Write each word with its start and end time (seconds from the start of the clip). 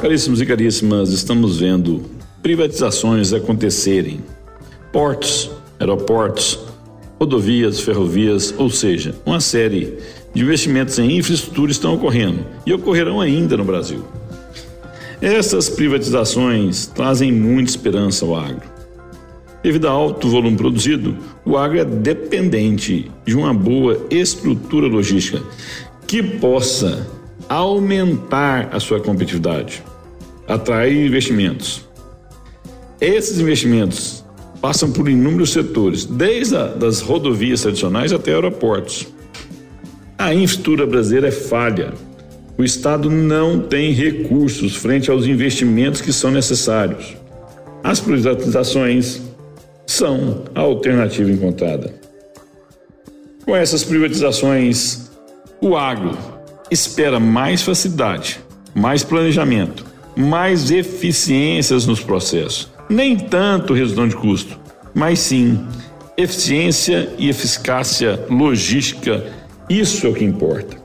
Caríssimos 0.00 0.40
e 0.40 0.46
caríssimas, 0.46 1.10
estamos 1.10 1.60
vendo 1.60 2.00
privatizações 2.42 3.34
acontecerem. 3.34 4.20
Portos, 4.90 5.50
aeroportos, 5.78 6.58
rodovias, 7.18 7.80
ferrovias, 7.80 8.54
ou 8.56 8.70
seja, 8.70 9.14
uma 9.26 9.40
série 9.40 9.98
de 10.32 10.42
investimentos 10.42 10.98
em 10.98 11.18
infraestrutura 11.18 11.70
estão 11.70 11.96
ocorrendo 11.96 12.46
e 12.64 12.72
ocorrerão 12.72 13.20
ainda 13.20 13.58
no 13.58 13.64
Brasil. 13.64 14.02
Essas 15.20 15.68
privatizações 15.68 16.86
trazem 16.86 17.30
muita 17.30 17.70
esperança 17.70 18.24
ao 18.24 18.34
agro. 18.34 18.66
Devido 19.62 19.86
ao 19.86 20.00
alto 20.00 20.30
volume 20.30 20.56
produzido, 20.56 21.14
o 21.44 21.58
agro 21.58 21.78
é 21.78 21.84
dependente 21.84 23.10
de 23.26 23.36
uma 23.36 23.52
boa 23.52 24.00
estrutura 24.10 24.86
logística 24.86 25.42
que 26.06 26.22
possa 26.22 27.06
aumentar 27.50 28.70
a 28.72 28.80
sua 28.80 28.98
competitividade 28.98 29.89
atrair 30.50 31.06
investimentos. 31.06 31.88
Esses 33.00 33.38
investimentos 33.38 34.24
passam 34.60 34.92
por 34.92 35.08
inúmeros 35.08 35.52
setores, 35.52 36.04
desde 36.04 36.56
a, 36.56 36.66
das 36.66 37.00
rodovias 37.00 37.62
tradicionais 37.62 38.12
até 38.12 38.34
aeroportos. 38.34 39.06
A 40.18 40.34
infraestrutura 40.34 40.86
brasileira 40.86 41.28
é 41.28 41.30
falha. 41.30 41.94
O 42.58 42.64
Estado 42.64 43.08
não 43.08 43.60
tem 43.60 43.92
recursos 43.92 44.76
frente 44.76 45.10
aos 45.10 45.24
investimentos 45.24 46.02
que 46.02 46.12
são 46.12 46.30
necessários. 46.30 47.16
As 47.82 48.00
privatizações 48.00 49.22
são 49.86 50.44
a 50.54 50.60
alternativa 50.60 51.30
encontrada. 51.30 51.94
Com 53.46 53.56
essas 53.56 53.82
privatizações, 53.82 55.10
o 55.60 55.74
agro 55.74 56.18
espera 56.70 57.18
mais 57.18 57.62
facilidade, 57.62 58.40
mais 58.74 59.02
planejamento, 59.02 59.89
mais 60.20 60.70
eficiências 60.70 61.86
nos 61.86 62.00
processos. 62.00 62.70
Nem 62.88 63.16
tanto 63.16 63.72
redução 63.72 64.06
de 64.06 64.16
custo, 64.16 64.58
mas 64.94 65.18
sim 65.18 65.66
eficiência 66.16 67.08
e 67.18 67.28
eficácia 67.28 68.24
logística. 68.28 69.24
Isso 69.68 70.06
é 70.06 70.10
o 70.10 70.14
que 70.14 70.24
importa. 70.24 70.76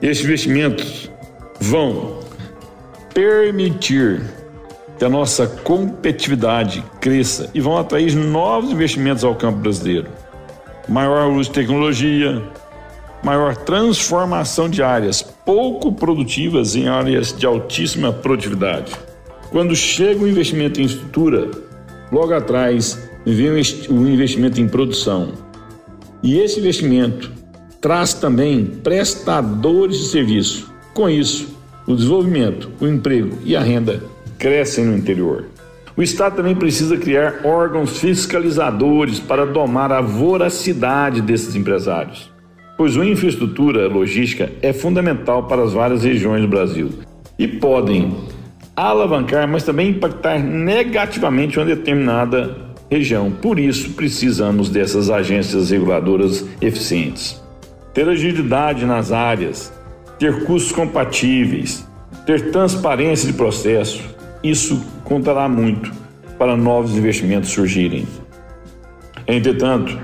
Estes 0.00 0.24
investimentos 0.24 1.10
vão 1.60 2.20
permitir 3.12 4.22
que 4.98 5.04
a 5.04 5.08
nossa 5.08 5.46
competitividade 5.46 6.84
cresça 7.00 7.50
e 7.54 7.60
vão 7.60 7.76
atrair 7.76 8.14
novos 8.14 8.70
investimentos 8.70 9.24
ao 9.24 9.34
campo 9.34 9.58
brasileiro. 9.58 10.08
Maior 10.88 11.30
uso 11.30 11.48
de 11.48 11.54
tecnologia, 11.54 12.42
maior 13.24 13.56
transformação 13.56 14.68
de 14.68 14.82
áreas 14.82 15.22
pouco 15.22 15.92
produtivas 15.92 16.76
em 16.76 16.88
áreas 16.88 17.34
de 17.36 17.46
altíssima 17.46 18.12
produtividade. 18.12 18.92
Quando 19.50 19.74
chega 19.74 20.22
o 20.22 20.28
investimento 20.28 20.80
em 20.80 20.84
estrutura, 20.84 21.50
logo 22.12 22.34
atrás 22.34 23.08
vem 23.24 23.50
o 23.88 24.08
investimento 24.08 24.60
em 24.60 24.68
produção. 24.68 25.32
E 26.22 26.38
esse 26.38 26.60
investimento 26.60 27.32
traz 27.80 28.12
também 28.12 28.66
prestadores 28.66 29.98
de 29.98 30.08
serviço. 30.08 30.72
Com 30.92 31.08
isso, 31.08 31.56
o 31.86 31.94
desenvolvimento, 31.94 32.70
o 32.80 32.86
emprego 32.86 33.38
e 33.44 33.56
a 33.56 33.60
renda 33.60 34.02
crescem 34.38 34.84
no 34.84 34.96
interior. 34.96 35.46
O 35.96 36.02
Estado 36.02 36.36
também 36.36 36.56
precisa 36.56 36.96
criar 36.96 37.42
órgãos 37.44 37.98
fiscalizadores 37.98 39.20
para 39.20 39.46
domar 39.46 39.92
a 39.92 40.00
voracidade 40.00 41.22
desses 41.22 41.54
empresários 41.54 42.33
pois 42.76 42.96
a 42.96 43.04
infraestrutura 43.04 43.88
logística 43.88 44.50
é 44.60 44.72
fundamental 44.72 45.44
para 45.44 45.62
as 45.62 45.72
várias 45.72 46.04
regiões 46.04 46.42
do 46.42 46.48
Brasil 46.48 46.90
e 47.38 47.46
podem 47.46 48.14
alavancar, 48.76 49.46
mas 49.46 49.62
também 49.62 49.90
impactar 49.90 50.38
negativamente 50.38 51.58
uma 51.58 51.66
determinada 51.66 52.56
região. 52.90 53.30
Por 53.30 53.58
isso, 53.58 53.90
precisamos 53.92 54.68
dessas 54.68 55.10
agências 55.10 55.70
reguladoras 55.70 56.44
eficientes. 56.60 57.42
Ter 57.92 58.08
agilidade 58.08 58.84
nas 58.84 59.12
áreas, 59.12 59.72
ter 60.18 60.44
custos 60.44 60.72
compatíveis, 60.72 61.86
ter 62.26 62.50
transparência 62.50 63.30
de 63.30 63.34
processo, 63.34 64.02
isso 64.42 64.84
contará 65.04 65.48
muito 65.48 65.92
para 66.38 66.56
novos 66.56 66.96
investimentos 66.96 67.50
surgirem. 67.50 68.06
Entretanto, 69.26 69.98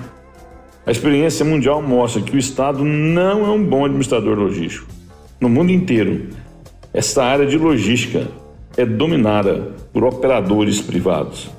a 0.87 0.91
experiência 0.91 1.45
mundial 1.45 1.83
mostra 1.83 2.23
que 2.23 2.35
o 2.35 2.39
Estado 2.39 2.85
não 2.85 3.45
é 3.47 3.51
um 3.51 3.65
bom 3.65 3.85
administrador 3.85 4.39
logístico. 4.39 4.87
No 5.41 5.49
mundo 5.49 5.71
inteiro, 5.71 6.29
essa 6.93 7.23
área 7.23 7.47
de 7.47 7.59
logística 7.59 8.29
é 8.77 8.85
dominada 8.85 9.73
por 9.93 10.05
operadores 10.05 10.81
privados. 10.81 11.51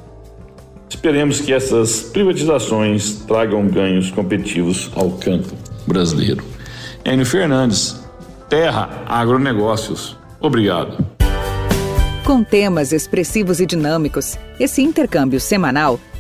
Esperemos 0.89 1.39
que 1.39 1.53
essas 1.53 2.01
privatizações 2.01 3.23
tragam 3.27 3.67
ganhos 3.67 4.11
competitivos 4.11 4.91
ao 4.95 5.11
campo 5.11 5.55
brasileiro. 5.87 6.43
Enio 7.05 7.25
Fernandes, 7.25 8.03
Terra 8.49 9.03
Agronegócios. 9.07 10.17
Obrigado. 10.39 10.97
Com 12.25 12.43
temas 12.43 12.91
expressivos 12.91 13.59
e 13.59 13.65
dinâmicos, 13.65 14.37
esse 14.59 14.81
intercâmbio 14.81 15.39
semanal 15.39 15.99